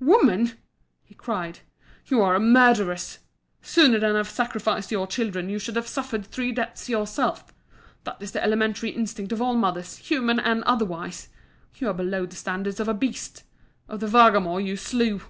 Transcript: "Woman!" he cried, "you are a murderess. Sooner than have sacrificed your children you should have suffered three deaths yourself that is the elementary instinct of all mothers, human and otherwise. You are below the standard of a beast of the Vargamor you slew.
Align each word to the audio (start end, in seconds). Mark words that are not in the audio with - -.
"Woman!" 0.00 0.52
he 1.02 1.14
cried, 1.14 1.58
"you 2.06 2.22
are 2.22 2.34
a 2.34 2.40
murderess. 2.40 3.18
Sooner 3.60 3.98
than 3.98 4.14
have 4.14 4.30
sacrificed 4.30 4.90
your 4.90 5.06
children 5.06 5.50
you 5.50 5.58
should 5.58 5.76
have 5.76 5.86
suffered 5.86 6.24
three 6.24 6.52
deaths 6.52 6.88
yourself 6.88 7.52
that 8.04 8.16
is 8.18 8.32
the 8.32 8.42
elementary 8.42 8.88
instinct 8.88 9.30
of 9.30 9.42
all 9.42 9.52
mothers, 9.56 9.98
human 9.98 10.40
and 10.40 10.62
otherwise. 10.62 11.28
You 11.76 11.90
are 11.90 11.92
below 11.92 12.24
the 12.24 12.34
standard 12.34 12.80
of 12.80 12.88
a 12.88 12.94
beast 12.94 13.42
of 13.86 14.00
the 14.00 14.06
Vargamor 14.08 14.58
you 14.58 14.78
slew. 14.78 15.20